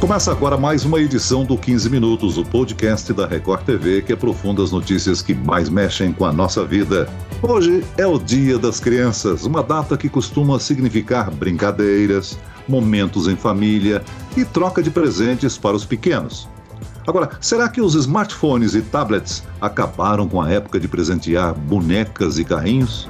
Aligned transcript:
Começa 0.00 0.30
agora 0.30 0.56
mais 0.56 0.84
uma 0.84 1.00
edição 1.00 1.44
do 1.44 1.58
15 1.58 1.90
Minutos, 1.90 2.38
o 2.38 2.44
podcast 2.44 3.12
da 3.12 3.26
Record 3.26 3.64
TV 3.64 4.00
que 4.00 4.12
aprofunda 4.12 4.62
as 4.62 4.70
notícias 4.70 5.20
que 5.20 5.34
mais 5.34 5.68
mexem 5.68 6.12
com 6.12 6.24
a 6.24 6.32
nossa 6.32 6.64
vida. 6.64 7.08
Hoje 7.42 7.84
é 7.96 8.06
o 8.06 8.16
Dia 8.16 8.60
das 8.60 8.78
Crianças, 8.78 9.44
uma 9.44 9.60
data 9.60 9.96
que 9.96 10.08
costuma 10.08 10.60
significar 10.60 11.32
brincadeiras, 11.32 12.38
momentos 12.68 13.26
em 13.26 13.34
família 13.34 14.00
e 14.36 14.44
troca 14.44 14.80
de 14.80 14.90
presentes 14.90 15.58
para 15.58 15.74
os 15.74 15.84
pequenos. 15.84 16.48
Agora, 17.04 17.30
será 17.40 17.68
que 17.68 17.80
os 17.80 17.96
smartphones 17.96 18.76
e 18.76 18.82
tablets 18.82 19.42
acabaram 19.60 20.28
com 20.28 20.40
a 20.40 20.48
época 20.48 20.78
de 20.78 20.86
presentear 20.86 21.54
bonecas 21.54 22.38
e 22.38 22.44
carrinhos? 22.44 23.08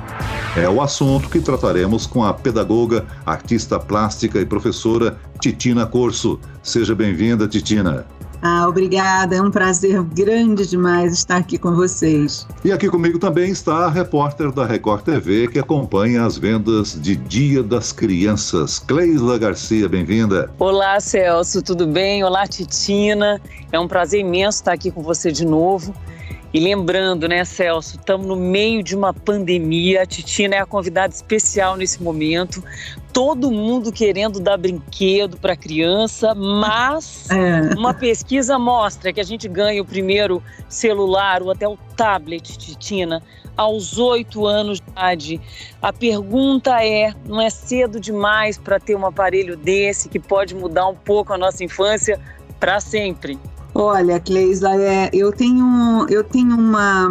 É 0.57 0.69
o 0.69 0.80
assunto 0.80 1.29
que 1.29 1.41
trataremos 1.41 2.07
com 2.07 2.25
a 2.25 2.33
pedagoga, 2.33 3.07
artista 3.25 3.79
plástica 3.79 4.41
e 4.41 4.47
professora 4.47 5.19
Titina 5.41 5.87
Corso. 5.87 6.41
Seja 6.62 6.95
bem-vinda, 6.95 7.47
Titina. 7.47 8.07
Ah, 8.41 8.66
obrigada. 8.69 9.37
É 9.37 9.43
um 9.43 9.51
prazer 9.51 10.02
grande 10.02 10.66
demais 10.66 11.12
estar 11.12 11.37
aqui 11.37 11.59
com 11.59 11.74
vocês. 11.74 12.47
E 12.65 12.71
aqui 12.73 12.88
comigo 12.88 13.19
também 13.19 13.51
está 13.51 13.87
a 13.87 13.91
repórter 13.91 14.52
da 14.52 14.65
Record 14.65 15.02
TV 15.02 15.48
que 15.48 15.59
acompanha 15.59 16.24
as 16.24 16.38
vendas 16.38 16.99
de 17.01 17.16
Dia 17.16 17.62
das 17.62 17.93
Crianças. 17.93 18.79
Cleisla 18.79 19.38
Garcia, 19.38 19.88
bem-vinda. 19.88 20.51
Olá, 20.59 20.99
Celso, 21.01 21.62
tudo 21.62 21.87
bem? 21.87 22.23
Olá, 22.23 22.46
Titina. 22.46 23.41
É 23.73 23.79
um 23.79 23.88
prazer 23.88 24.21
imenso 24.21 24.59
estar 24.59 24.73
aqui 24.73 24.91
com 24.91 25.02
você 25.02 25.33
de 25.33 25.45
novo. 25.45 25.93
E 26.52 26.59
lembrando, 26.59 27.29
né, 27.29 27.45
Celso, 27.45 27.97
estamos 27.98 28.27
no 28.27 28.34
meio 28.34 28.83
de 28.83 28.97
uma 28.97 29.12
pandemia. 29.12 30.02
A 30.02 30.07
Titina 30.07 30.55
é 30.57 30.59
a 30.59 30.66
convidada 30.66 31.12
especial 31.12 31.77
nesse 31.77 32.02
momento. 32.02 32.65
Todo 33.12 33.51
mundo 33.51 33.93
querendo 33.93 34.41
dar 34.41 34.57
brinquedo 34.57 35.37
para 35.37 35.52
a 35.52 35.57
criança, 35.57 36.34
mas 36.34 37.29
é. 37.30 37.74
uma 37.77 37.93
pesquisa 37.93 38.59
mostra 38.59 39.12
que 39.12 39.21
a 39.21 39.24
gente 39.24 39.47
ganha 39.47 39.83
o 39.83 39.84
primeiro 39.84 40.43
celular 40.71 41.43
ou 41.43 41.51
até 41.51 41.69
o 41.69 41.76
tablet, 41.95 42.57
Titina, 42.57 43.23
aos 43.54 43.99
oito 43.99 44.46
anos 44.46 44.80
de 44.80 44.88
idade. 44.91 45.41
A 45.82 45.93
pergunta 45.93 46.82
é: 46.82 47.13
não 47.26 47.43
é 47.43 47.51
cedo 47.51 48.01
demais 48.01 48.57
para 48.57 48.80
ter 48.80 48.96
um 48.96 49.04
aparelho 49.04 49.54
desse 49.54 50.09
que 50.09 50.19
pode 50.19 50.54
mudar 50.54 50.87
um 50.88 50.95
pouco 50.95 51.35
a 51.35 51.37
nossa 51.37 51.63
infância 51.63 52.19
para 52.59 52.80
sempre? 52.80 53.38
Olha, 53.80 54.18
Cleisla, 54.18 54.74
é, 54.74 55.09
eu 55.12 55.30
tenho, 55.30 56.04
eu 56.10 56.24
tenho 56.24 56.57
uma, 56.57 57.07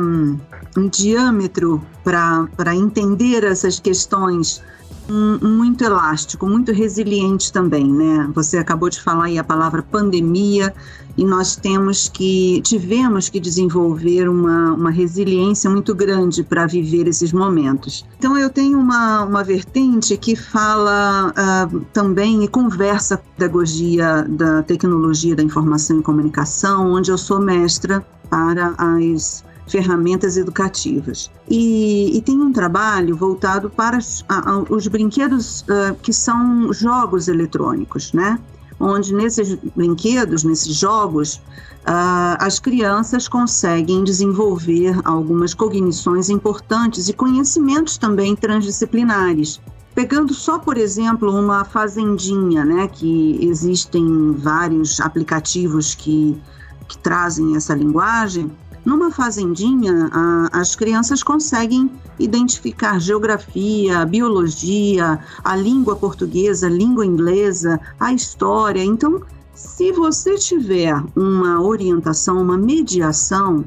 um 0.77 0.89
diâmetro 0.89 1.81
para 2.03 2.75
entender 2.75 3.45
essas 3.45 3.79
questões 3.79 4.61
muito 5.11 5.83
elástico, 5.83 6.45
muito 6.45 6.71
resiliente 6.71 7.51
também, 7.51 7.85
né? 7.91 8.29
Você 8.33 8.57
acabou 8.57 8.89
de 8.89 9.01
falar 9.01 9.25
aí 9.25 9.37
a 9.37 9.43
palavra 9.43 9.81
pandemia 9.81 10.73
e 11.17 11.25
nós 11.25 11.55
temos 11.55 12.07
que, 12.07 12.61
tivemos 12.61 13.27
que 13.27 13.39
desenvolver 13.39 14.29
uma, 14.29 14.73
uma 14.73 14.91
resiliência 14.91 15.69
muito 15.69 15.95
grande 15.95 16.43
para 16.43 16.67
viver 16.67 17.07
esses 17.07 17.33
momentos. 17.33 18.05
Então 18.19 18.37
eu 18.37 18.49
tenho 18.49 18.77
uma, 18.77 19.23
uma 19.23 19.43
vertente 19.43 20.15
que 20.15 20.35
fala 20.35 21.33
uh, 21.33 21.79
também 21.91 22.43
e 22.43 22.47
conversa 22.47 23.17
com 23.17 23.23
a 23.23 23.35
pedagogia 23.35 24.25
da 24.29 24.61
tecnologia 24.61 25.35
da 25.35 25.41
informação 25.41 25.99
e 25.99 26.03
comunicação, 26.03 26.93
onde 26.93 27.09
eu 27.09 27.17
sou 27.17 27.39
mestra 27.39 28.05
para 28.29 28.75
as 28.77 29.43
ferramentas 29.67 30.37
educativas. 30.37 31.29
E, 31.49 32.17
e 32.17 32.21
tem 32.21 32.39
um 32.41 32.51
trabalho 32.51 33.15
voltado 33.15 33.69
para 33.69 33.97
os, 33.97 34.23
a, 34.27 34.63
os 34.69 34.87
brinquedos 34.87 35.61
uh, 35.61 35.95
que 36.01 36.13
são 36.13 36.71
jogos 36.73 37.27
eletrônicos, 37.27 38.13
né? 38.13 38.39
Onde 38.79 39.13
nesses 39.13 39.55
brinquedos, 39.75 40.43
nesses 40.43 40.75
jogos, 40.75 41.35
uh, 41.35 42.37
as 42.39 42.59
crianças 42.59 43.27
conseguem 43.27 44.03
desenvolver 44.03 44.99
algumas 45.03 45.53
cognições 45.53 46.29
importantes 46.29 47.09
e 47.09 47.13
conhecimentos 47.13 47.97
também 47.97 48.35
transdisciplinares. 48.35 49.59
Pegando 49.95 50.31
só, 50.31 50.59
por 50.59 50.77
exemplo, 50.77 51.33
uma 51.33 51.65
fazendinha, 51.65 52.63
né, 52.63 52.87
que 52.87 53.39
existem 53.41 54.31
vários 54.31 55.01
aplicativos 55.01 55.95
que, 55.95 56.39
que 56.87 56.99
trazem 56.99 57.55
essa 57.55 57.73
linguagem, 57.73 58.51
numa 58.87 59.11
fazendinha, 59.11 60.09
a, 60.13 60.61
as 60.61 60.73
crianças 60.73 61.21
conseguem 61.21 61.91
identificar 62.17 63.01
geografia, 63.01 64.05
biologia, 64.05 65.19
a 65.43 65.55
língua 65.57 65.97
portuguesa, 65.97 66.69
língua 66.69 67.05
inglesa, 67.05 67.81
a 67.99 68.13
história. 68.13 68.81
Então, 68.81 69.21
se 69.53 69.91
você 69.91 70.35
tiver 70.35 70.95
uma 71.17 71.61
orientação, 71.61 72.41
uma 72.41 72.57
mediação 72.57 73.65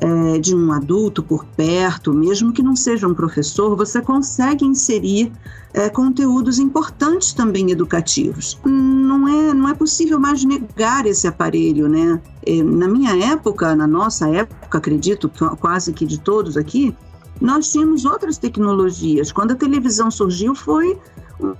é, 0.00 0.38
de 0.38 0.54
um 0.54 0.72
adulto 0.72 1.22
por 1.22 1.44
perto, 1.44 2.12
mesmo 2.12 2.52
que 2.52 2.62
não 2.62 2.76
seja 2.76 3.08
um 3.08 3.14
professor, 3.14 3.76
você 3.76 4.00
consegue 4.00 4.64
inserir 4.64 5.32
é, 5.74 5.88
conteúdos 5.88 6.58
importantes 6.58 7.32
também 7.32 7.70
educativos. 7.70 8.58
Não 8.64 9.28
é, 9.28 9.52
não 9.52 9.68
é 9.68 9.74
possível 9.74 10.20
mais 10.20 10.44
negar 10.44 11.04
esse 11.04 11.26
aparelho, 11.26 11.88
né? 11.88 12.20
É, 12.46 12.62
na 12.62 12.86
minha 12.86 13.16
época, 13.32 13.74
na 13.74 13.86
nossa 13.86 14.28
época, 14.28 14.78
acredito, 14.78 15.30
quase 15.60 15.92
que 15.92 16.06
de 16.06 16.20
todos 16.20 16.56
aqui, 16.56 16.94
nós 17.40 17.70
tínhamos 17.70 18.04
outras 18.04 18.38
tecnologias. 18.38 19.32
Quando 19.32 19.52
a 19.52 19.56
televisão 19.56 20.10
surgiu, 20.10 20.54
foi 20.54 20.96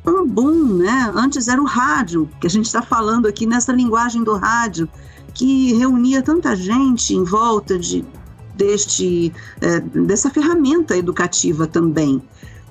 um 0.07 0.27
boom, 0.27 0.75
né? 0.75 1.13
Antes 1.15 1.49
era 1.49 1.61
o 1.61 1.67
rádio, 1.67 2.29
que 2.41 2.47
a 2.47 2.51
gente 2.51 2.67
está 2.67 2.83
falando 2.83 3.27
aqui 3.27 3.47
nessa 3.47 3.73
linguagem 3.73 4.23
do 4.23 4.35
rádio, 4.35 4.89
que 5.35 5.73
reunia 5.75 6.23
tanta 6.23 6.57
gente 6.57 7.15
em 7.15 7.23
volta 7.23 7.79
de 7.79 8.05
deste, 8.59 9.33
é, 9.61 9.81
dessa 9.81 10.29
ferramenta 10.29 10.97
educativa 10.97 11.67
também. 11.67 12.21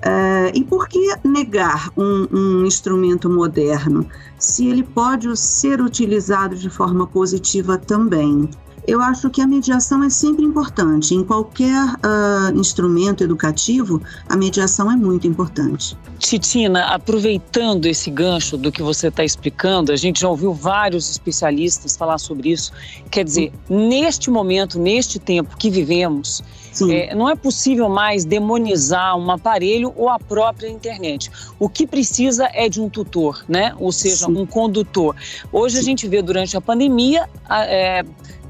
É, 0.00 0.52
e 0.54 0.62
por 0.62 0.86
que 0.86 1.12
negar 1.24 1.90
um, 1.96 2.28
um, 2.30 2.66
instrumento 2.66 3.28
moderno, 3.28 4.06
se 4.38 4.68
ele 4.68 4.84
pode 4.84 5.34
ser 5.36 5.80
utilizado 5.80 6.54
de 6.54 6.70
forma 6.70 7.04
positiva 7.06 7.76
também? 7.76 8.48
Eu 8.88 9.02
acho 9.02 9.28
que 9.28 9.42
a 9.42 9.46
mediação 9.46 10.02
é 10.02 10.08
sempre 10.08 10.46
importante. 10.46 11.14
Em 11.14 11.22
qualquer 11.22 11.84
uh, 11.96 12.58
instrumento 12.58 13.22
educativo, 13.22 14.00
a 14.26 14.34
mediação 14.34 14.90
é 14.90 14.96
muito 14.96 15.26
importante. 15.26 15.94
Titina, 16.18 16.86
aproveitando 16.86 17.84
esse 17.84 18.10
gancho 18.10 18.56
do 18.56 18.72
que 18.72 18.82
você 18.82 19.08
está 19.08 19.22
explicando, 19.22 19.92
a 19.92 19.96
gente 19.96 20.20
já 20.20 20.28
ouviu 20.30 20.54
vários 20.54 21.10
especialistas 21.10 21.98
falar 21.98 22.16
sobre 22.16 22.48
isso. 22.48 22.72
Quer 23.10 23.24
dizer, 23.24 23.52
neste 23.68 24.30
momento, 24.30 24.78
neste 24.78 25.18
tempo 25.18 25.54
que 25.58 25.68
vivemos, 25.68 26.42
é, 26.90 27.14
não 27.14 27.28
é 27.28 27.36
possível 27.36 27.90
mais 27.90 28.24
demonizar 28.24 29.16
um 29.18 29.30
aparelho 29.30 29.92
ou 29.96 30.08
a 30.08 30.18
própria 30.18 30.68
internet. 30.68 31.30
O 31.58 31.68
que 31.68 31.86
precisa 31.86 32.48
é 32.54 32.70
de 32.70 32.80
um 32.80 32.88
tutor, 32.88 33.44
né? 33.46 33.74
Ou 33.78 33.92
seja, 33.92 34.26
Sim. 34.26 34.36
um 34.36 34.46
condutor. 34.46 35.14
Hoje 35.52 35.74
Sim. 35.74 35.80
a 35.80 35.84
gente 35.84 36.08
vê 36.08 36.22
durante 36.22 36.56
a 36.56 36.60
pandemia. 36.60 37.28
É, 37.50 38.02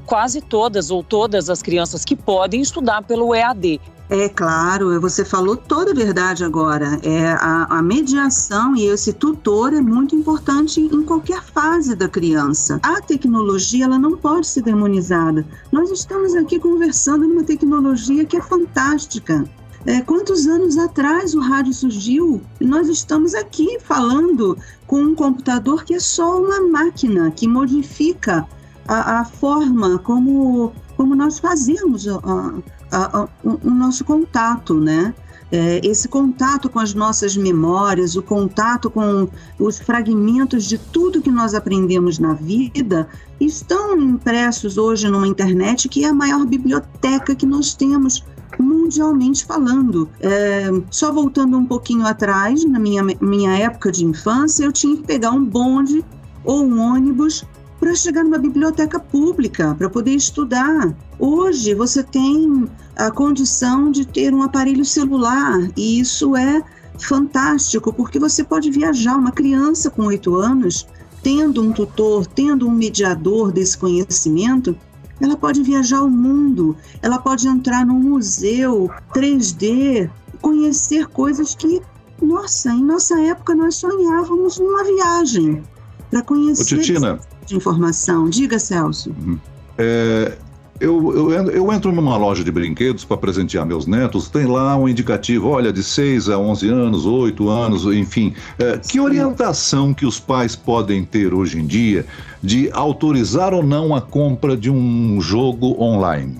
quase 0.09 0.41
todas 0.41 0.89
ou 0.89 1.03
todas 1.03 1.51
as 1.51 1.61
crianças 1.61 2.03
que 2.03 2.15
podem 2.15 2.61
estudar 2.61 3.03
pelo 3.03 3.35
EAD. 3.35 3.79
É 4.09 4.27
claro, 4.27 4.99
você 4.99 5.23
falou 5.23 5.55
toda 5.55 5.91
a 5.91 5.93
verdade 5.93 6.43
agora. 6.43 6.99
É 7.03 7.33
a, 7.33 7.77
a, 7.77 7.79
mediação 7.79 8.75
e 8.75 8.87
esse 8.87 9.13
tutor 9.13 9.71
é 9.71 9.79
muito 9.79 10.15
importante 10.15 10.81
em 10.81 11.03
qualquer 11.03 11.43
fase 11.43 11.95
da 11.95 12.09
criança. 12.09 12.79
A 12.81 12.99
tecnologia 12.99 13.85
ela 13.85 13.99
não 13.99 14.17
pode 14.17 14.47
ser 14.47 14.63
demonizada. 14.63 15.45
Nós 15.71 15.91
estamos 15.91 16.33
aqui 16.33 16.57
conversando 16.57 17.27
numa 17.27 17.43
tecnologia 17.43 18.25
que 18.25 18.35
é 18.35 18.41
fantástica. 18.41 19.43
É, 19.85 20.01
quantos 20.01 20.47
anos 20.47 20.75
atrás 20.79 21.35
o 21.35 21.39
rádio 21.39 21.71
surgiu? 21.71 22.41
E 22.59 22.65
nós 22.65 22.89
estamos 22.89 23.35
aqui 23.35 23.77
falando 23.79 24.57
com 24.87 25.03
um 25.03 25.13
computador 25.13 25.83
que 25.83 25.93
é 25.93 25.99
só 25.99 26.41
uma 26.41 26.61
máquina 26.61 27.29
que 27.29 27.47
modifica 27.47 28.47
a, 28.89 29.19
a 29.19 29.25
forma 29.25 29.99
como, 29.99 30.73
como 30.97 31.15
nós 31.15 31.37
fazemos 31.37 32.07
a, 32.07 32.53
a, 32.91 33.27
o 33.43 33.69
nosso 33.69 34.03
contato, 34.03 34.73
né? 34.73 35.13
É, 35.51 35.81
esse 35.83 36.07
contato 36.07 36.69
com 36.69 36.79
as 36.79 36.93
nossas 36.93 37.35
memórias, 37.35 38.15
o 38.15 38.21
contato 38.21 38.89
com 38.89 39.27
os 39.59 39.79
fragmentos 39.79 40.65
de 40.65 40.77
tudo 40.77 41.21
que 41.21 41.31
nós 41.31 41.55
aprendemos 41.55 42.19
na 42.19 42.33
vida, 42.33 43.07
estão 43.39 43.99
impressos 43.99 44.77
hoje 44.77 45.09
numa 45.09 45.27
internet 45.27 45.89
que 45.89 46.03
é 46.03 46.09
a 46.09 46.13
maior 46.13 46.45
biblioteca 46.45 47.33
que 47.33 47.47
nós 47.47 47.73
temos 47.73 48.23
mundialmente 48.59 49.43
falando. 49.43 50.07
É, 50.19 50.69
só 50.91 51.11
voltando 51.11 51.57
um 51.57 51.65
pouquinho 51.65 52.05
atrás, 52.05 52.63
na 52.65 52.77
minha, 52.77 53.03
minha 53.19 53.57
época 53.57 53.91
de 53.91 54.05
infância, 54.05 54.65
eu 54.65 54.71
tinha 54.71 54.97
que 54.97 55.03
pegar 55.03 55.31
um 55.31 55.43
bonde 55.43 56.05
ou 56.43 56.63
um 56.63 56.79
ônibus 56.79 57.43
para 57.79 57.95
chegar 57.95 58.23
numa 58.23 58.37
biblioteca 58.37 58.99
pública, 58.99 59.73
para 59.75 59.89
poder 59.89 60.11
estudar. 60.11 60.93
Hoje 61.17 61.73
você 61.73 62.03
tem 62.03 62.67
a 62.95 63.09
condição 63.09 63.89
de 63.91 64.05
ter 64.05 64.33
um 64.33 64.43
aparelho 64.43 64.83
celular 64.83 65.69
e 65.77 65.99
isso 65.99 66.35
é 66.35 66.61
fantástico 66.99 67.93
porque 67.93 68.19
você 68.19 68.43
pode 68.43 68.69
viajar. 68.69 69.15
Uma 69.15 69.31
criança 69.31 69.89
com 69.89 70.03
oito 70.05 70.35
anos 70.35 70.85
tendo 71.21 71.61
um 71.61 71.71
tutor, 71.71 72.25
tendo 72.25 72.67
um 72.67 72.71
mediador 72.71 73.51
desse 73.51 73.77
conhecimento, 73.77 74.75
ela 75.19 75.35
pode 75.35 75.61
viajar 75.63 76.01
o 76.01 76.09
mundo, 76.09 76.75
ela 77.01 77.17
pode 77.17 77.47
entrar 77.47 77.85
num 77.85 77.99
museu 77.99 78.89
3D, 79.13 80.09
conhecer 80.41 81.07
coisas 81.07 81.55
que, 81.55 81.81
nossa, 82.21 82.71
em 82.71 82.83
nossa 82.83 83.19
época 83.21 83.53
nós 83.53 83.75
sonhávamos 83.75 84.57
numa 84.57 84.83
viagem 84.83 85.61
para 86.09 86.21
conhecer 86.21 86.75
Ô, 86.75 86.79
Titina, 86.79 87.19
de 87.49 87.55
informação. 87.55 88.29
Diga, 88.29 88.59
Celso. 88.59 89.09
Uhum. 89.09 89.37
É, 89.77 90.37
eu, 90.79 91.31
eu, 91.31 91.51
eu, 91.51 91.73
entro 91.73 91.91
numa 91.91 92.15
loja 92.15 92.43
de 92.43 92.51
brinquedos 92.51 93.03
para 93.03 93.17
presentear 93.17 93.65
meus 93.65 93.85
netos, 93.85 94.29
tem 94.29 94.45
lá 94.45 94.77
um 94.77 94.87
indicativo, 94.87 95.49
olha, 95.49 95.73
de 95.73 95.83
6 95.83 96.29
a 96.29 96.37
11 96.37 96.69
anos, 96.69 97.05
8 97.05 97.49
anos, 97.49 97.85
enfim. 97.85 98.33
É, 98.57 98.77
que 98.77 98.99
orientação 98.99 99.93
que 99.93 100.05
os 100.05 100.19
pais 100.19 100.55
podem 100.55 101.03
ter 101.03 101.33
hoje 101.33 101.59
em 101.59 101.65
dia 101.65 102.05
de 102.41 102.69
autorizar 102.71 103.53
ou 103.53 103.63
não 103.63 103.93
a 103.93 104.01
compra 104.01 104.55
de 104.55 104.69
um 104.69 105.19
jogo 105.19 105.75
online? 105.81 106.39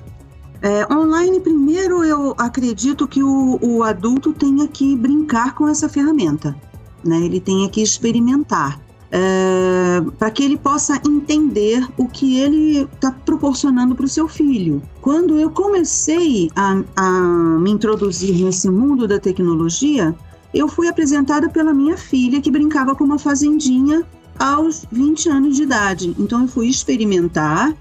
É, 0.61 0.85
online, 0.93 1.39
primeiro, 1.39 2.03
eu 2.03 2.35
acredito 2.37 3.07
que 3.07 3.23
o, 3.23 3.57
o 3.61 3.83
adulto 3.83 4.31
tenha 4.33 4.67
que 4.67 4.95
brincar 4.95 5.55
com 5.55 5.67
essa 5.67 5.89
ferramenta. 5.89 6.55
Né? 7.03 7.17
Ele 7.21 7.39
tenha 7.39 7.69
que 7.69 7.81
experimentar 7.81 8.79
é, 9.11 10.01
para 10.17 10.29
que 10.29 10.43
ele 10.43 10.57
possa 10.57 11.01
entender 11.05 11.87
o 11.97 12.07
que 12.07 12.39
ele 12.39 12.87
está 12.93 13.11
proporcionando 13.11 13.95
para 13.95 14.05
o 14.05 14.09
seu 14.09 14.27
filho. 14.27 14.81
Quando 15.01 15.37
eu 15.39 15.49
comecei 15.49 16.49
a, 16.55 16.81
a 16.95 17.11
me 17.59 17.71
introduzir 17.71 18.43
nesse 18.43 18.69
mundo 18.69 19.07
da 19.07 19.19
tecnologia, 19.19 20.15
eu 20.53 20.67
fui 20.67 20.87
apresentada 20.87 21.49
pela 21.49 21.73
minha 21.73 21.97
filha 21.97 22.41
que 22.41 22.51
brincava 22.51 22.95
com 22.95 23.03
uma 23.03 23.19
fazendinha 23.19 24.05
aos 24.37 24.85
20 24.91 25.29
anos 25.29 25.55
de 25.55 25.63
idade. 25.63 26.15
Então 26.17 26.43
eu 26.43 26.47
fui 26.47 26.67
experimentar, 26.67 27.75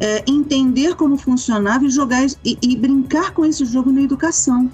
é, 0.00 0.24
entender 0.26 0.96
como 0.96 1.16
funcionava 1.16 1.84
e 1.84 1.90
jogar 1.90 2.26
e, 2.44 2.58
e, 2.60 2.76
brincar 2.76 3.32
com 3.32 3.44
esse 3.44 3.64
jogo 3.64 3.92
na 3.92 4.02
educação. 4.02 4.70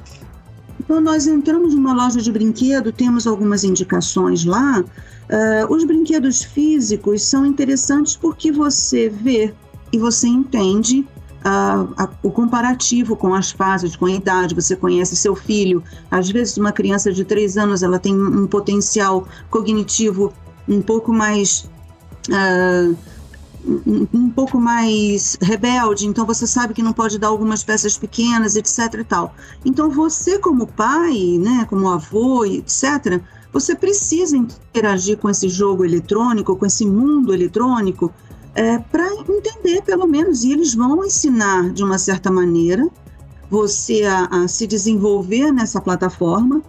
Então 0.90 1.00
nós 1.00 1.28
entramos 1.28 1.72
numa 1.72 1.94
loja 1.94 2.20
de 2.20 2.32
brinquedo, 2.32 2.90
temos 2.90 3.24
algumas 3.24 3.62
indicações 3.62 4.44
lá 4.44 4.84
Uh, 5.30 5.72
os 5.72 5.84
brinquedos 5.84 6.42
físicos 6.42 7.22
são 7.22 7.46
interessantes 7.46 8.16
porque 8.16 8.50
você 8.50 9.08
vê 9.08 9.54
e 9.92 9.98
você 9.98 10.26
entende 10.26 11.06
uh, 11.44 11.94
a, 11.96 12.10
o 12.20 12.32
comparativo 12.32 13.14
com 13.14 13.32
as 13.32 13.52
fases, 13.52 13.94
com 13.94 14.06
a 14.06 14.10
idade. 14.10 14.56
Você 14.56 14.74
conhece 14.74 15.14
seu 15.14 15.36
filho. 15.36 15.84
Às 16.10 16.28
vezes, 16.28 16.56
uma 16.56 16.72
criança 16.72 17.12
de 17.12 17.24
três 17.24 17.56
anos 17.56 17.84
ela 17.84 18.00
tem 18.00 18.12
um 18.12 18.44
potencial 18.48 19.24
cognitivo 19.48 20.32
um 20.68 20.82
pouco 20.82 21.12
mais 21.12 21.70
uh, 22.28 22.96
um, 23.66 24.30
pouco 24.30 24.58
mais 24.58 25.36
rebelde, 25.40 26.06
então 26.06 26.24
você 26.24 26.46
sabe 26.46 26.72
que 26.72 26.82
não 26.82 26.92
pode 26.92 27.18
dar 27.18 27.28
algumas 27.28 27.62
peças 27.62 27.98
pequenas, 27.98 28.56
etc. 28.56 28.94
e 29.00 29.04
tal. 29.04 29.34
Então 29.64 29.90
você, 29.90 30.38
como 30.38 30.66
pai, 30.66 31.38
né, 31.38 31.66
como 31.68 31.88
avô, 31.88 32.44
etc 32.44 33.22
você 33.52 33.74
precisa 33.74 34.36
interagir 34.36 35.18
com 35.18 35.28
esse 35.28 35.48
jogo 35.48 35.84
eletrônico, 35.84 36.56
com 36.56 36.66
esse 36.66 36.86
mundo 36.86 37.34
eletrônico, 37.34 38.12
é, 38.54 38.78
para 38.78 39.06
entender, 39.28 39.82
pelo 39.82 40.06
menos, 40.06 40.44
e 40.44 40.52
eles 40.52 40.74
vão 40.74 41.04
ensinar 41.04 41.70
de 41.70 41.82
uma 41.82 41.98
certa 41.98 42.30
maneira 42.30 42.88
você 43.48 44.04
a, 44.04 44.26
a 44.26 44.48
se 44.48 44.66
desenvolver 44.66 45.50
nessa 45.52 45.80
plataforma 45.80 46.62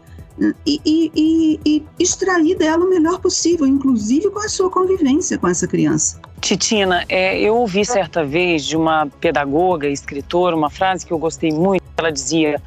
e, 0.66 0.82
e, 0.84 1.12
e, 1.16 1.60
e, 1.64 1.86
extrair 2.00 2.58
dela 2.58 2.84
o 2.84 2.90
melhor 2.90 3.20
possível, 3.20 3.68
inclusive 3.68 4.30
com 4.32 4.40
a 4.40 4.50
sua 4.50 4.70
convivência 4.70 5.38
com 5.38 5.48
essa 5.48 5.68
criança. 5.68 6.20
Titina, 6.42 7.06
é, 7.08 7.40
eu 7.40 7.56
ouvi 7.56 7.86
certa 7.86 8.26
vez 8.26 8.66
de 8.66 8.76
uma 8.76 9.06
pedagoga, 9.06 9.88
escritora, 9.88 10.56
uma 10.56 10.72
frase 10.72 11.06
que 11.06 11.14
eu 11.14 11.20
gostei 11.20 11.52
muito. 11.52 11.84
Ela 11.96 12.12
dizia: 12.12 12.60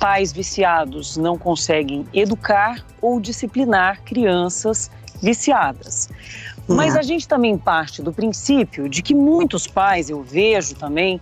pais 0.00 0.32
viciados 0.32 1.18
não 1.18 1.36
conseguem 1.36 2.06
educar 2.14 2.82
ou 3.02 3.20
disciplinar 3.20 4.02
crianças 4.02 4.90
viciadas. 5.22 6.08
Mas 6.66 6.96
a 6.96 7.02
gente 7.02 7.28
também 7.28 7.56
parte 7.56 8.02
do 8.02 8.12
princípio 8.12 8.88
de 8.88 9.02
que 9.02 9.14
muitos 9.14 9.66
pais, 9.66 10.10
eu 10.10 10.22
vejo 10.22 10.74
também, 10.74 11.20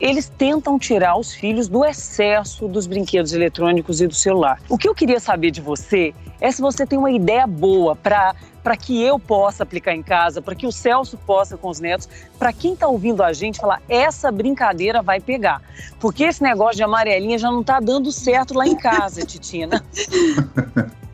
eles 0.00 0.28
tentam 0.28 0.78
tirar 0.78 1.16
os 1.16 1.32
filhos 1.32 1.68
do 1.68 1.84
excesso 1.84 2.66
dos 2.66 2.86
brinquedos 2.86 3.32
eletrônicos 3.32 4.00
e 4.00 4.06
do 4.06 4.14
celular. 4.14 4.60
O 4.68 4.76
que 4.76 4.88
eu 4.88 4.94
queria 4.94 5.20
saber 5.20 5.50
de 5.50 5.60
você 5.60 6.12
é 6.40 6.50
se 6.50 6.60
você 6.60 6.84
tem 6.86 6.98
uma 6.98 7.10
ideia 7.10 7.46
boa 7.46 7.96
para 7.96 8.34
para 8.64 8.78
que 8.78 9.00
eu 9.02 9.18
possa 9.18 9.62
aplicar 9.62 9.94
em 9.94 10.02
casa, 10.02 10.40
para 10.40 10.54
que 10.54 10.66
o 10.66 10.72
Celso 10.72 11.18
possa 11.18 11.54
com 11.54 11.68
os 11.68 11.80
netos, 11.80 12.08
para 12.38 12.50
quem 12.50 12.72
está 12.72 12.88
ouvindo 12.88 13.22
a 13.22 13.30
gente 13.34 13.60
falar, 13.60 13.82
essa 13.86 14.32
brincadeira 14.32 15.02
vai 15.02 15.20
pegar. 15.20 15.60
Porque 16.00 16.24
esse 16.24 16.42
negócio 16.42 16.76
de 16.76 16.82
amarelinha 16.82 17.38
já 17.38 17.50
não 17.50 17.60
está 17.60 17.78
dando 17.78 18.10
certo 18.10 18.54
lá 18.54 18.66
em 18.66 18.74
casa, 18.74 19.20
Titina. 19.26 19.84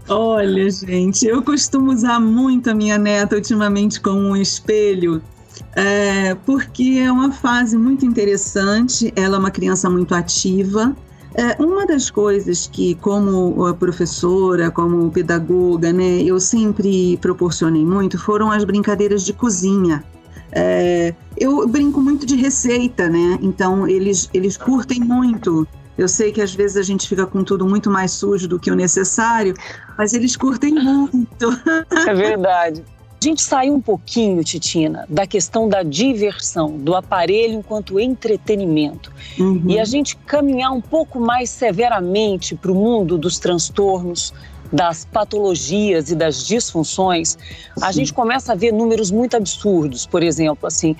Olha, 0.08 0.70
gente, 0.70 1.26
eu 1.26 1.42
costumo 1.42 1.90
usar 1.90 2.20
muito 2.20 2.70
a 2.70 2.74
minha 2.74 2.96
neta 2.96 3.34
ultimamente 3.34 4.00
como 4.00 4.20
um 4.20 4.36
espelho. 4.36 5.20
É, 5.74 6.34
porque 6.46 7.00
é 7.02 7.10
uma 7.10 7.32
fase 7.32 7.76
muito 7.76 8.06
interessante, 8.06 9.12
ela 9.16 9.36
é 9.36 9.38
uma 9.38 9.50
criança 9.50 9.90
muito 9.90 10.14
ativa, 10.14 10.96
uma 11.58 11.86
das 11.86 12.10
coisas 12.10 12.66
que, 12.66 12.94
como 12.96 13.72
professora, 13.74 14.70
como 14.70 15.10
pedagoga, 15.10 15.92
né, 15.92 16.22
eu 16.22 16.40
sempre 16.40 17.16
proporcionei 17.18 17.84
muito 17.84 18.18
foram 18.18 18.50
as 18.50 18.64
brincadeiras 18.64 19.24
de 19.24 19.32
cozinha. 19.32 20.04
É, 20.52 21.14
eu 21.36 21.66
brinco 21.68 22.00
muito 22.00 22.26
de 22.26 22.34
receita, 22.36 23.08
né? 23.08 23.38
Então 23.40 23.86
eles, 23.86 24.28
eles 24.34 24.56
curtem 24.56 25.00
muito. 25.00 25.66
Eu 25.96 26.08
sei 26.08 26.32
que 26.32 26.40
às 26.40 26.54
vezes 26.54 26.76
a 26.76 26.82
gente 26.82 27.06
fica 27.06 27.26
com 27.26 27.44
tudo 27.44 27.66
muito 27.66 27.90
mais 27.90 28.12
sujo 28.12 28.48
do 28.48 28.58
que 28.58 28.70
o 28.70 28.74
necessário, 28.74 29.54
mas 29.96 30.12
eles 30.12 30.36
curtem 30.36 30.74
muito. 30.74 31.46
É 32.08 32.14
verdade. 32.14 32.84
A 33.22 33.26
gente 33.26 33.42
saiu 33.42 33.74
um 33.74 33.82
pouquinho, 33.82 34.42
Titina, 34.42 35.04
da 35.06 35.26
questão 35.26 35.68
da 35.68 35.82
diversão, 35.82 36.78
do 36.78 36.94
aparelho 36.94 37.52
enquanto 37.52 38.00
entretenimento. 38.00 39.12
Uhum. 39.38 39.64
E 39.68 39.78
a 39.78 39.84
gente 39.84 40.16
caminhar 40.16 40.72
um 40.72 40.80
pouco 40.80 41.20
mais 41.20 41.50
severamente 41.50 42.54
para 42.54 42.72
o 42.72 42.74
mundo 42.74 43.18
dos 43.18 43.38
transtornos, 43.38 44.32
das 44.72 45.04
patologias 45.04 46.10
e 46.10 46.14
das 46.14 46.46
disfunções, 46.46 47.30
Sim. 47.30 47.38
a 47.82 47.92
gente 47.92 48.10
começa 48.14 48.52
a 48.52 48.54
ver 48.54 48.72
números 48.72 49.10
muito 49.10 49.36
absurdos. 49.36 50.06
Por 50.06 50.22
exemplo, 50.22 50.66
assim, 50.66 50.96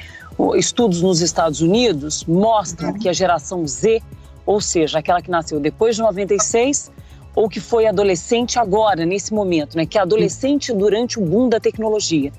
estudos 0.56 1.00
nos 1.00 1.22
Estados 1.22 1.62
Unidos 1.62 2.24
mostram 2.24 2.90
uhum. 2.90 2.98
que 2.98 3.08
a 3.08 3.14
geração 3.14 3.66
Z, 3.66 4.02
ou 4.44 4.60
seja, 4.60 4.98
aquela 4.98 5.22
que 5.22 5.30
nasceu 5.30 5.58
depois 5.58 5.96
de 5.96 6.02
96, 6.02 6.92
ou 7.34 7.48
que 7.48 7.60
foi 7.60 7.86
adolescente 7.86 8.58
agora, 8.58 9.06
nesse 9.06 9.32
momento, 9.32 9.76
né? 9.76 9.86
que 9.86 9.98
é 9.98 10.00
adolescente 10.00 10.72
durante 10.72 11.18
o 11.18 11.22
boom 11.22 11.48
da 11.48 11.60
tecnologia. 11.60 12.32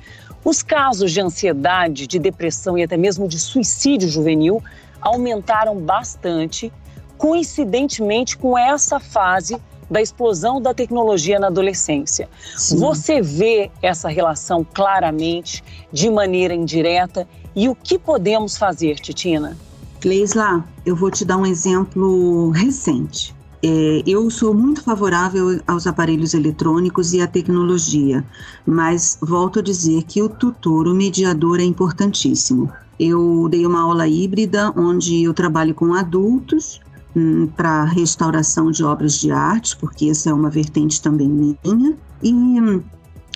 Os 0.44 0.64
casos 0.64 1.12
de 1.12 1.22
ansiedade, 1.22 2.08
de 2.08 2.18
depressão 2.18 2.78
e 2.78 2.84
até 2.84 2.98
mesmo 2.98 3.28
de 3.28 3.40
suicídio 3.40 4.10
juvenil 4.10 4.62
aumentaram 5.00 5.76
bastante, 5.78 6.72
coincidentemente 7.18 8.38
com 8.38 8.58
essa 8.58 9.00
fase 9.00 9.58
da 9.90 10.02
explosão 10.02 10.62
da 10.62 10.74
tecnologia 10.74 11.38
na 11.38 11.48
adolescência. 11.48 12.30
Sim. 12.56 12.78
Você 12.78 13.22
vê 13.22 13.70
essa 13.82 14.08
relação 14.08 14.66
claramente, 14.74 15.64
de 15.92 16.10
maneira 16.10 16.54
indireta, 16.54 17.28
e 17.54 17.68
o 17.68 17.76
que 17.76 18.00
podemos 18.00 18.58
fazer, 18.58 18.96
Titina? 18.96 19.58
Leisla, 20.04 20.64
eu 20.86 20.96
vou 20.96 21.12
te 21.12 21.26
dar 21.26 21.38
um 21.38 21.46
exemplo 21.46 22.50
recente. 22.52 23.36
É, 23.64 24.02
eu 24.08 24.28
sou 24.32 24.56
muito 24.56 24.82
favorável 24.84 25.62
aos 25.68 25.86
aparelhos 25.86 26.34
eletrônicos 26.34 27.14
e 27.14 27.22
à 27.22 27.28
tecnologia, 27.28 28.26
mas 28.66 29.20
volto 29.22 29.60
a 29.60 29.62
dizer 29.62 30.04
que 30.04 30.22
o 30.22 30.28
tutor, 30.28 30.88
o 30.88 30.96
mediador, 30.96 31.60
é 31.60 31.64
importantíssimo. 31.64 32.72
Eu 33.00 33.48
dei 33.50 33.66
uma 33.66 33.82
aula 33.82 34.08
híbrida 34.08 34.74
onde 34.76 35.24
eu 35.24 35.34
trabalho 35.34 35.76
com 35.76 35.94
adultos 35.94 36.82
hum, 37.16 37.48
para 37.56 37.84
restauração 37.84 38.72
de 38.72 38.84
obras 38.84 39.20
de 39.20 39.32
arte, 39.32 39.78
porque 39.78 40.10
essa 40.10 40.32
é 40.32 40.34
uma 40.34 40.50
vertente 40.50 41.00
também 41.00 41.30
minha, 41.30 41.96
e 42.24 42.34
hum, 42.34 42.82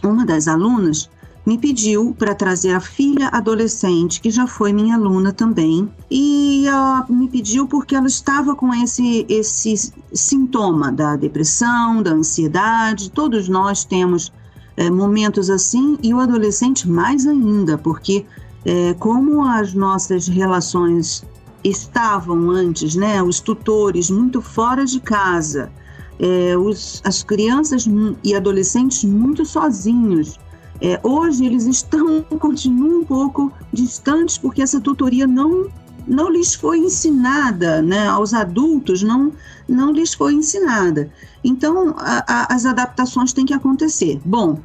uma 0.03 0.25
das 0.25 0.47
alunas 0.47 1.07
me 1.45 1.57
pediu 1.57 2.15
para 2.17 2.33
trazer 2.33 2.73
a 2.73 2.79
filha 2.79 3.27
adolescente, 3.27 4.19
que 4.19 4.31
já 4.31 4.47
foi 4.47 4.73
minha 4.73 4.95
aluna 4.95 5.31
também, 5.31 5.87
e 6.09 6.65
ela 6.67 7.05
me 7.07 7.27
pediu 7.29 7.67
porque 7.67 7.95
ela 7.95 8.07
estava 8.07 8.55
com 8.55 8.73
esse, 8.73 9.25
esse 9.29 9.93
sintoma 10.11 10.91
da 10.91 11.15
depressão, 11.15 12.01
da 12.01 12.11
ansiedade. 12.11 13.11
Todos 13.11 13.47
nós 13.47 13.85
temos 13.85 14.33
é, 14.75 14.89
momentos 14.89 15.49
assim, 15.49 15.97
e 16.01 16.13
o 16.13 16.19
adolescente 16.19 16.89
mais 16.89 17.27
ainda, 17.27 17.77
porque 17.77 18.25
é, 18.65 18.95
como 18.95 19.45
as 19.45 19.73
nossas 19.73 20.27
relações 20.27 21.23
estavam 21.63 22.49
antes, 22.49 22.95
né, 22.95 23.21
os 23.21 23.39
tutores 23.39 24.09
muito 24.09 24.41
fora 24.41 24.85
de 24.85 24.99
casa, 24.99 25.71
é, 26.19 26.57
os, 26.57 27.01
as 27.03 27.23
crianças 27.23 27.87
e 28.23 28.35
adolescentes 28.35 29.03
muito 29.03 29.45
sozinhos, 29.45 30.39
É, 30.81 30.99
hoje 31.03 31.45
eles 31.45 31.65
estão, 31.65 32.21
continuam 32.23 33.01
um 33.01 33.05
pouco 33.05 33.51
distantes 33.71 34.37
porque 34.37 34.61
essa 34.61 34.79
tutoria 34.79 35.25
não 35.25 35.69
não 36.07 36.29
lhes 36.29 36.53
foi 36.53 36.77
ensinada, 36.77 37.81
né, 37.81 38.07
aos 38.07 38.31
adultos 38.31 39.01
não 39.01 39.31
não 39.67 39.91
lhes 39.91 40.13
foi 40.13 40.33
ensinada. 40.33 41.11
Então 41.43 41.95
a, 41.97 42.23
a, 42.27 42.53
as 42.53 42.65
adaptações 42.65 43.33
têm 43.33 43.45
que 43.45 43.53
acontecer. 43.53 44.21
Bom, 44.23 44.59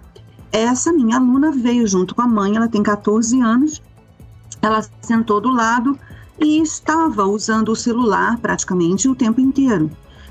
essa 0.53 0.93
minha 0.93 1.17
aluna 1.17 1.51
veio 1.51 1.87
junto 1.87 2.15
com 2.15 2.23
a 2.23 2.29
mãe, 2.29 2.57
ela 2.57 2.69
tem 2.69 2.83
14 2.83 3.41
anos, 3.41 3.81
ela 4.61 4.85
sentou 5.01 5.41
do 5.41 5.51
lado 5.51 5.99
e 6.39 6.61
estava 6.61 7.25
usando 7.25 7.71
o 7.71 7.77
celular 7.77 8.39
praticamente 8.39 9.09
o 9.09 9.15
tempo 9.15 9.41
inteiro. 9.41 9.91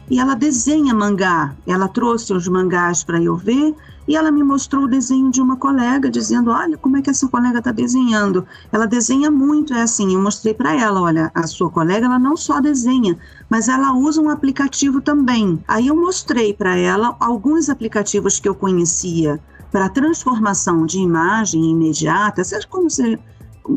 E 0.10 0.20
ela 0.20 0.34
desenha 0.34 0.94
mangá. 0.94 1.56
Ela 1.68 1.88
trouxe 1.88 2.34
os 2.34 2.48
mangás 2.48 3.04
para 3.04 3.22
eu 3.22 3.38
ver 3.38 3.75
e 4.08 4.16
ela 4.16 4.32
me 4.32 4.44
mostrou 4.44 4.86
o 4.86 4.88
desenho 4.88 5.30
de 5.30 5.39
uma 5.39 5.56
colega, 5.56 6.10
dizendo: 6.10 6.50
Olha 6.50 6.75
como 6.78 6.98
é 6.98 7.01
que 7.01 7.12
essa 7.12 7.28
colega 7.28 7.60
está 7.60 7.72
desenhando. 7.72 8.44
Ela 8.72 8.88
desenha 8.88 9.30
muito, 9.30 9.72
é 9.72 9.84
assim. 9.84 10.16
Eu 10.16 10.20
mostrei 10.20 10.51
para 10.51 10.75
ela: 10.75 11.00
Olha, 11.00 11.32
a 11.36 11.46
sua 11.46 11.70
colega 11.70 12.08
ela 12.08 12.18
não 12.18 12.36
só 12.36 12.60
desenha, 12.60 13.20
mas 13.48 13.68
ela 13.68 13.94
usa 13.94 14.20
um 14.20 14.32
aplicativo 14.32 15.00
também. 15.00 15.63
Aí 15.68 15.88
eu 15.88 15.96
mostrei 15.96 16.56
para 16.56 16.75
ela 16.75 17.16
alguns 17.20 17.70
aplicativos 17.70 18.39
que 18.39 18.50
eu 18.50 18.56
conhecia 18.56 19.39
para 19.72 19.88
transformação 19.89 20.88
de 20.88 20.98
imagem 20.98 21.70
imediata, 21.70 22.44
seja 22.44 22.68
como 22.68 22.89
se, 22.89 23.20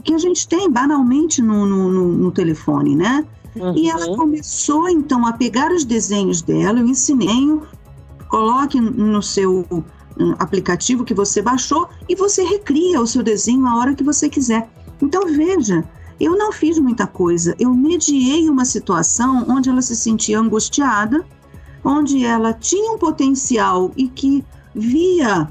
que 0.02 0.14
a 0.14 0.18
gente 0.18 0.48
tem 0.48 0.70
banalmente 0.70 1.42
no, 1.42 1.66
no, 1.66 1.90
no, 1.90 2.08
no 2.08 2.32
telefone, 2.32 2.96
né? 2.96 3.22
Uhum. 3.56 3.76
E 3.76 3.90
ela 3.90 4.16
começou 4.16 4.88
então 4.88 5.26
a 5.26 5.32
pegar 5.32 5.70
os 5.70 5.84
desenhos 5.84 6.40
dela, 6.40 6.80
eu 6.80 6.86
ensinei, 6.86 7.60
coloque 8.28 8.80
no 8.80 9.22
seu 9.22 9.66
aplicativo 10.38 11.04
que 11.04 11.14
você 11.14 11.42
baixou 11.42 11.88
e 12.08 12.14
você 12.14 12.42
recria 12.42 13.00
o 13.00 13.06
seu 13.06 13.22
desenho 13.22 13.66
a 13.66 13.76
hora 13.76 13.94
que 13.94 14.04
você 14.04 14.28
quiser. 14.28 14.68
Então 15.00 15.26
veja, 15.26 15.84
eu 16.20 16.36
não 16.36 16.52
fiz 16.52 16.78
muita 16.78 17.06
coisa, 17.06 17.54
eu 17.58 17.74
mediei 17.74 18.48
uma 18.48 18.64
situação 18.64 19.44
onde 19.48 19.68
ela 19.68 19.82
se 19.82 19.96
sentia 19.96 20.38
angustiada, 20.38 21.26
onde 21.84 22.24
ela 22.24 22.52
tinha 22.52 22.92
um 22.92 22.98
potencial 22.98 23.90
e 23.96 24.08
que 24.08 24.44
via 24.74 25.48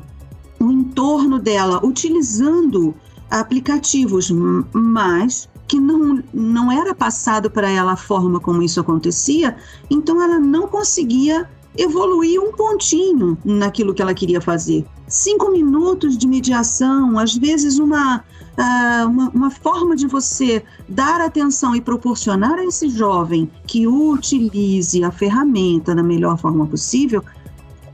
o 0.59 0.71
entorno 0.71 1.39
dela 1.39 1.85
utilizando 1.85 2.95
aplicativos, 3.29 4.31
mas 4.73 5.49
que 5.71 5.79
não, 5.79 6.21
não 6.33 6.69
era 6.69 6.93
passado 6.93 7.49
para 7.49 7.69
ela 7.69 7.93
a 7.93 7.95
forma 7.95 8.41
como 8.41 8.61
isso 8.61 8.81
acontecia, 8.81 9.55
então 9.89 10.21
ela 10.21 10.37
não 10.37 10.67
conseguia 10.67 11.49
evoluir 11.77 12.41
um 12.41 12.51
pontinho 12.51 13.37
naquilo 13.45 13.93
que 13.93 14.01
ela 14.01 14.13
queria 14.13 14.41
fazer. 14.41 14.85
Cinco 15.07 15.49
minutos 15.49 16.17
de 16.17 16.27
mediação, 16.27 17.17
às 17.17 17.37
vezes 17.37 17.79
uma, 17.79 18.17
uh, 18.17 19.07
uma, 19.07 19.29
uma, 19.29 19.49
forma 19.49 19.95
de 19.95 20.07
você 20.07 20.61
dar 20.89 21.21
atenção 21.21 21.73
e 21.73 21.79
proporcionar 21.79 22.59
a 22.59 22.65
esse 22.65 22.89
jovem 22.89 23.49
que 23.65 23.87
utilize 23.87 25.01
a 25.05 25.09
ferramenta 25.09 25.95
da 25.95 26.03
melhor 26.03 26.37
forma 26.37 26.67
possível, 26.67 27.23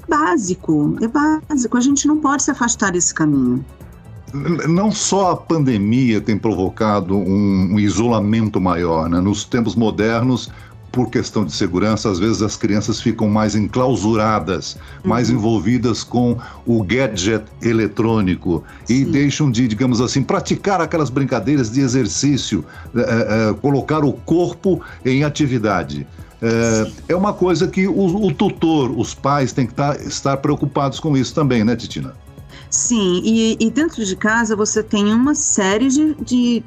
é 0.01 0.09
básico, 0.09 0.95
é 0.99 1.07
básico. 1.07 1.77
A 1.77 1.81
gente 1.81 2.07
não 2.07 2.17
pode 2.17 2.41
se 2.41 2.49
afastar 2.49 2.91
desse 2.91 3.13
caminho 3.13 3.63
não 4.33 4.91
só 4.91 5.31
a 5.31 5.37
pandemia 5.37 6.19
tem 6.19 6.37
provocado 6.37 7.15
um, 7.15 7.73
um 7.73 7.79
isolamento 7.79 8.59
maior, 8.59 9.09
né? 9.09 9.21
Nos 9.21 9.45
tempos 9.45 9.75
modernos, 9.75 10.49
por 10.91 11.09
questão 11.09 11.45
de 11.45 11.53
segurança, 11.53 12.09
às 12.09 12.17
vezes 12.17 12.41
as 12.41 12.57
crianças 12.57 12.99
ficam 12.99 13.27
mais 13.27 13.55
enclausuradas, 13.55 14.73
uhum. 15.03 15.09
mais 15.09 15.29
envolvidas 15.29 16.03
com 16.03 16.37
o 16.65 16.83
gadget 16.83 17.45
eletrônico 17.61 18.63
Sim. 18.85 18.93
e 18.93 19.05
deixam 19.05 19.51
de, 19.51 19.67
digamos 19.67 20.01
assim, 20.01 20.23
praticar 20.23 20.81
aquelas 20.81 21.09
brincadeiras 21.09 21.71
de 21.71 21.81
exercício, 21.81 22.65
é, 22.95 23.49
é, 23.49 23.53
colocar 23.53 24.03
o 24.03 24.11
corpo 24.11 24.81
em 25.05 25.23
atividade. 25.23 26.07
É, 26.41 26.91
é 27.09 27.15
uma 27.15 27.33
coisa 27.33 27.67
que 27.67 27.87
o, 27.87 28.25
o, 28.25 28.33
tutor, 28.33 28.91
os 28.91 29.13
pais 29.13 29.51
têm 29.51 29.65
que 29.65 29.73
tá, 29.73 29.95
estar 29.97 30.37
preocupados 30.37 30.99
com 30.99 31.15
isso 31.15 31.33
também, 31.33 31.63
né, 31.63 31.75
Titina? 31.75 32.13
Sim, 32.69 33.21
e, 33.23 33.57
e, 33.59 33.69
dentro 33.69 34.03
de 34.03 34.15
casa 34.15 34.55
você 34.55 34.83
tem 34.83 35.13
uma 35.13 35.33
série 35.33 35.87
de, 35.87 36.13
de, 36.15 36.63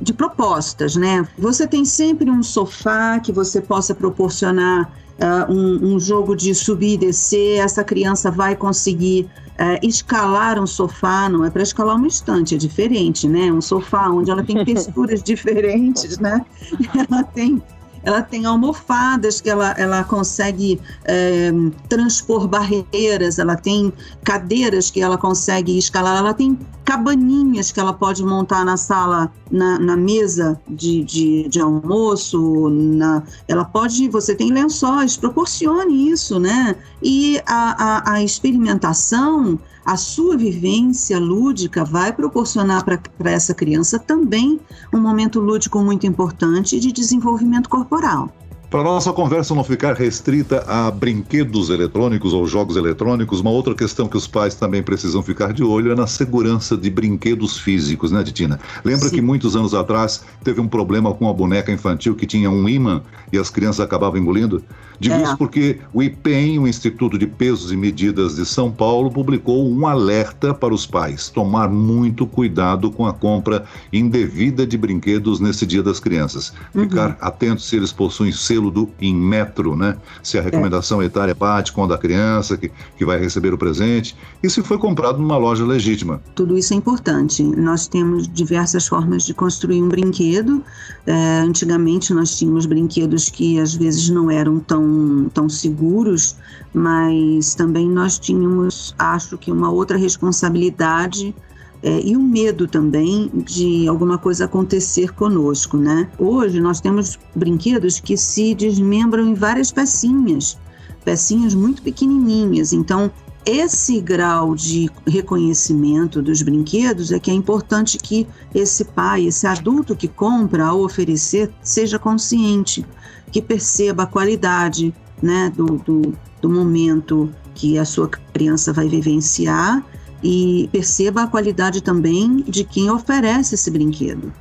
de, 0.00 0.12
propostas, 0.12 0.94
né? 0.94 1.26
Você 1.38 1.66
tem 1.66 1.84
sempre 1.84 2.30
um 2.30 2.42
sofá 2.42 3.18
que 3.18 3.32
você 3.32 3.60
possa 3.60 3.94
proporcionar 3.94 4.92
uh, 5.18 5.50
um, 5.52 5.94
um, 5.94 6.00
jogo 6.00 6.36
de 6.36 6.54
subir 6.54 6.94
e 6.94 6.98
descer, 6.98 7.60
essa 7.60 7.82
criança 7.82 8.30
vai 8.30 8.54
conseguir 8.54 9.28
uh, 9.52 9.86
escalar 9.86 10.60
um 10.60 10.66
sofá, 10.66 11.30
não 11.30 11.44
é 11.44 11.50
para 11.50 11.62
escalar 11.62 11.96
uma 11.96 12.08
estante, 12.08 12.54
é 12.54 12.58
diferente, 12.58 13.26
né? 13.26 13.50
Um 13.50 13.62
sofá 13.62 14.10
onde 14.10 14.30
ela 14.30 14.44
tem 14.44 14.62
texturas 14.66 15.22
diferentes, 15.22 16.18
né? 16.18 16.44
Ela 17.10 17.24
tem 17.24 17.62
ela 18.08 18.22
tem 18.22 18.46
almofadas 18.46 19.38
que 19.38 19.50
ela, 19.50 19.72
ela 19.72 20.02
consegue 20.02 20.80
é, 21.04 21.50
transpor 21.90 22.48
barreiras, 22.48 23.38
ela 23.38 23.54
tem 23.54 23.92
cadeiras 24.24 24.90
que 24.90 25.02
ela 25.02 25.18
consegue 25.18 25.76
escalar, 25.76 26.16
ela 26.16 26.32
tem 26.32 26.58
cabaninhas 26.86 27.70
que 27.70 27.78
ela 27.78 27.92
pode 27.92 28.24
montar 28.24 28.64
na 28.64 28.78
sala, 28.78 29.30
na, 29.50 29.78
na 29.78 29.94
mesa 29.94 30.58
de, 30.66 31.04
de, 31.04 31.48
de, 31.48 31.60
almoço, 31.60 32.70
na, 32.70 33.22
ela 33.46 33.66
pode, 33.66 34.08
você 34.08 34.34
tem 34.34 34.50
lençóis, 34.50 35.14
proporcione 35.14 36.10
isso, 36.10 36.40
né? 36.40 36.76
E 37.02 37.38
a, 37.46 38.12
a, 38.12 38.12
a 38.14 38.22
experimentação 38.22 39.58
a 39.88 39.96
sua 39.96 40.36
vivência 40.36 41.18
lúdica 41.18 41.82
vai 41.82 42.12
proporcionar 42.12 42.84
para 42.84 43.30
essa 43.30 43.54
criança 43.54 43.98
também 43.98 44.60
um 44.92 45.00
momento 45.00 45.40
lúdico 45.40 45.78
muito 45.80 46.06
importante 46.06 46.78
de 46.78 46.92
desenvolvimento 46.92 47.70
corporal 47.70 47.97
corporal. 47.98 48.47
Para 48.70 48.82
nossa 48.82 49.14
conversa 49.14 49.54
não 49.54 49.64
ficar 49.64 49.94
restrita 49.94 50.62
a 50.68 50.90
brinquedos 50.90 51.70
eletrônicos 51.70 52.34
ou 52.34 52.46
jogos 52.46 52.76
eletrônicos, 52.76 53.40
uma 53.40 53.48
outra 53.48 53.74
questão 53.74 54.06
que 54.06 54.16
os 54.16 54.26
pais 54.26 54.54
também 54.54 54.82
precisam 54.82 55.22
ficar 55.22 55.54
de 55.54 55.64
olho 55.64 55.90
é 55.90 55.94
na 55.94 56.06
segurança 56.06 56.76
de 56.76 56.90
brinquedos 56.90 57.58
físicos, 57.58 58.12
né, 58.12 58.22
Titina? 58.22 58.60
Lembra 58.84 59.08
Sim. 59.08 59.14
que 59.14 59.22
muitos 59.22 59.56
anos 59.56 59.72
atrás 59.72 60.22
teve 60.44 60.60
um 60.60 60.68
problema 60.68 61.14
com 61.14 61.30
a 61.30 61.32
boneca 61.32 61.72
infantil 61.72 62.14
que 62.14 62.26
tinha 62.26 62.50
um 62.50 62.68
imã 62.68 63.00
e 63.32 63.38
as 63.38 63.48
crianças 63.48 63.80
acabavam 63.80 64.20
engolindo? 64.20 64.62
Digo 65.00 65.14
é. 65.14 65.22
isso 65.22 65.36
porque 65.36 65.78
o 65.92 66.02
IPEM, 66.02 66.58
o 66.58 66.68
Instituto 66.68 67.16
de 67.16 67.26
Pesos 67.26 67.72
e 67.72 67.76
Medidas 67.76 68.36
de 68.36 68.44
São 68.44 68.70
Paulo, 68.70 69.10
publicou 69.10 69.66
um 69.66 69.86
alerta 69.86 70.52
para 70.52 70.74
os 70.74 70.84
pais 70.84 71.30
tomar 71.30 71.68
muito 71.68 72.26
cuidado 72.26 72.90
com 72.90 73.06
a 73.06 73.14
compra 73.14 73.64
indevida 73.92 74.66
de 74.66 74.76
brinquedos 74.76 75.40
nesse 75.40 75.64
Dia 75.64 75.82
das 75.82 76.00
Crianças. 76.00 76.52
Uhum. 76.74 76.82
Ficar 76.82 77.16
atentos 77.20 77.66
se 77.68 77.76
eles 77.76 77.92
possuem 77.92 78.32
selo 78.58 78.70
do 78.70 78.88
Inmetro, 79.00 79.76
né? 79.76 79.96
Se 80.22 80.36
a 80.36 80.42
recomendação 80.42 81.00
é. 81.00 81.06
etária 81.06 81.34
bate 81.34 81.72
com 81.72 81.84
a 81.84 81.86
da 81.86 81.96
criança 81.96 82.56
que, 82.56 82.70
que 82.96 83.04
vai 83.04 83.18
receber 83.18 83.54
o 83.54 83.58
presente 83.58 84.16
e 84.42 84.50
se 84.50 84.62
foi 84.62 84.78
comprado 84.78 85.18
numa 85.18 85.36
loja 85.36 85.64
legítima. 85.64 86.20
Tudo 86.34 86.58
isso 86.58 86.74
é 86.74 86.76
importante. 86.76 87.42
Nós 87.42 87.86
temos 87.86 88.28
diversas 88.28 88.88
formas 88.88 89.24
de 89.24 89.32
construir 89.32 89.82
um 89.82 89.88
brinquedo. 89.88 90.62
É, 91.06 91.38
antigamente 91.38 92.12
nós 92.12 92.36
tínhamos 92.36 92.66
brinquedos 92.66 93.28
que 93.28 93.58
às 93.58 93.74
vezes 93.74 94.10
não 94.10 94.30
eram 94.30 94.58
tão 94.58 95.30
tão, 95.32 95.48
seguros, 95.48 96.36
mas 96.74 97.54
também 97.54 97.88
nós 97.88 98.18
tínhamos, 98.18 98.94
acho 98.98 99.38
que, 99.38 99.50
uma 99.50 99.70
outra 99.70 99.96
responsabilidade 99.96 101.34
é, 101.82 102.00
e 102.04 102.16
o 102.16 102.20
medo 102.20 102.66
também 102.66 103.30
de 103.34 103.86
alguma 103.86 104.18
coisa 104.18 104.46
acontecer 104.46 105.12
conosco, 105.14 105.76
né? 105.76 106.08
Hoje 106.18 106.60
nós 106.60 106.80
temos 106.80 107.18
brinquedos 107.34 108.00
que 108.00 108.16
se 108.16 108.54
desmembram 108.54 109.28
em 109.28 109.34
várias 109.34 109.70
pecinhas, 109.70 110.58
pecinhas 111.04 111.54
muito 111.54 111.80
pequenininhas. 111.82 112.72
Então, 112.72 113.10
esse 113.46 114.00
grau 114.00 114.54
de 114.54 114.90
reconhecimento 115.06 116.20
dos 116.20 116.42
brinquedos 116.42 117.12
é 117.12 117.18
que 117.18 117.30
é 117.30 117.34
importante 117.34 117.96
que 117.96 118.26
esse 118.54 118.84
pai, 118.84 119.26
esse 119.26 119.46
adulto 119.46 119.94
que 119.94 120.08
compra 120.08 120.66
ao 120.66 120.82
oferecer, 120.82 121.50
seja 121.62 121.98
consciente, 121.98 122.84
que 123.30 123.40
perceba 123.40 124.02
a 124.02 124.06
qualidade 124.06 124.92
né, 125.22 125.50
do, 125.54 125.64
do, 125.78 126.14
do 126.42 126.50
momento 126.50 127.30
que 127.54 127.78
a 127.78 127.84
sua 127.84 128.08
criança 128.08 128.72
vai 128.72 128.88
vivenciar 128.88 129.84
e 130.22 130.68
perceba 130.72 131.22
a 131.22 131.26
qualidade 131.26 131.80
também 131.80 132.44
de 132.46 132.64
quem 132.64 132.90
oferece 132.90 133.54
esse 133.54 133.70
brinquedo. 133.70 134.32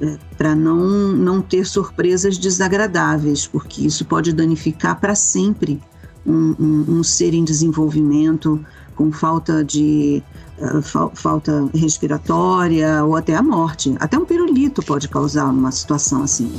É, 0.00 0.18
para 0.36 0.54
não, 0.54 1.12
não 1.12 1.40
ter 1.40 1.64
surpresas 1.64 2.36
desagradáveis, 2.36 3.46
porque 3.46 3.86
isso 3.86 4.04
pode 4.04 4.32
danificar 4.32 4.98
para 4.98 5.14
sempre 5.14 5.80
um, 6.26 6.54
um, 6.58 6.84
um, 6.88 7.04
ser 7.04 7.34
em 7.34 7.44
desenvolvimento 7.44 8.64
com 8.96 9.12
falta 9.12 9.64
de 9.64 10.22
fa 10.82 11.08
falta 11.14 11.68
respiratória 11.74 13.04
ou 13.04 13.16
até 13.16 13.34
a 13.34 13.42
morte. 13.42 13.94
Até 13.98 14.18
um 14.18 14.24
pirulito 14.24 14.82
pode 14.82 15.08
causar 15.08 15.46
uma 15.46 15.72
situação 15.72 16.22
assim. 16.22 16.52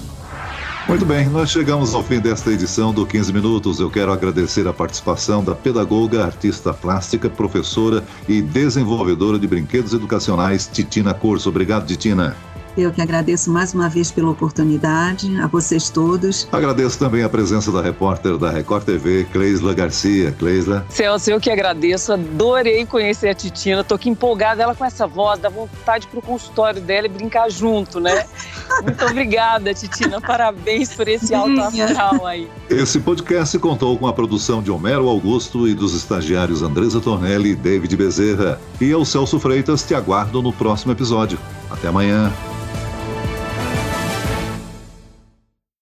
Muito 0.88 1.06
bem, 1.06 1.30
nós 1.30 1.50
chegamos 1.50 1.96
ao 1.96 2.04
fim 2.04 2.20
desta 2.20 2.52
edição 2.52 2.94
do 2.94 3.06
15 3.06 3.32
Minutos. 3.32 3.80
Eu 3.80 3.90
quero 3.90 4.12
agradecer 4.12 4.68
a 4.68 4.74
participação 4.74 5.42
da 5.42 5.56
pedagoga, 5.56 6.26
artista 6.26 6.74
plástica, 6.74 7.30
professora 7.30 8.04
e 8.28 8.42
desenvolvedora 8.42 9.40
de 9.40 9.48
brinquedos 9.48 9.94
educacionais, 9.94 10.68
Titina 10.68 11.14
Corso. 11.14 11.48
Obrigado, 11.48 11.88
Titina. 11.88 12.36
Eu 12.76 12.92
que 12.92 13.02
agradeço 13.02 13.52
mais 13.52 13.72
uma 13.74 13.88
vez 13.88 14.12
pela 14.12 14.32
oportunidade, 14.32 15.40
a 15.40 15.46
vocês 15.46 15.92
todos. 15.92 16.48
Agradeço 16.52 16.98
também 16.98 17.24
a 17.24 17.30
presença 17.30 17.72
da 17.72 17.82
repórter 17.82 18.36
da 18.38 18.50
Record 18.50 18.84
TV, 18.84 19.28
Cleisla 19.32 19.76
Garcia. 19.76 20.32
Cleisla. 20.32 20.84
Celso, 20.90 21.30
eu 21.30 21.40
que 21.40 21.52
agradeço, 21.52 22.14
adorei 22.14 22.84
conhecer 22.86 23.30
a 23.30 23.36
Titina, 23.36 23.84
tô 23.84 23.94
aqui 23.94 24.10
empolgada, 24.10 24.64
ela 24.64 24.74
com 24.74 24.84
essa 24.84 25.06
voz, 25.06 25.40
dá 25.40 25.50
vontade 25.50 26.08
pro 26.08 26.22
consultório 26.22 26.82
dela 26.82 27.06
e 27.06 27.10
brincar 27.10 27.50
junto, 27.52 28.00
né? 28.00 28.26
Muito 28.82 29.06
obrigada, 29.06 29.72
Titina, 29.74 30.20
parabéns 30.20 30.94
por 30.94 31.08
esse 31.08 31.34
alto 31.34 31.60
astral 31.62 32.26
aí. 32.26 32.50
Esse 32.70 33.00
podcast 33.00 33.58
contou 33.60 33.98
com 34.00 34.08
a 34.08 34.14
produção 34.14 34.64
de 34.64 34.72
Homero 34.72 35.08
Augusto 35.08 35.68
e 35.68 35.76
dos 35.76 35.94
estagiários 35.94 36.64
Andresa 36.64 37.00
Tornelli 37.00 37.52
e 37.52 37.56
David 37.56 37.96
Bezerra. 37.96 38.60
E 38.82 38.90
eu, 38.90 39.06
Celso 39.06 39.40
Freitas, 39.40 39.84
te 39.84 39.94
aguardo 39.94 40.42
no 40.42 40.52
próximo 40.52 40.92
episódio. 40.92 41.38
Até 41.74 41.88
amanhã. 41.88 42.32